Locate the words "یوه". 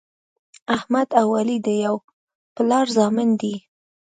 1.83-2.01